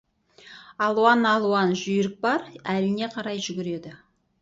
Алуан-алуан 0.85 1.75
жүйрік 1.83 2.19
бар, 2.27 2.49
әліне 2.77 3.15
қарай 3.19 3.49
жүгіреді. 3.51 3.99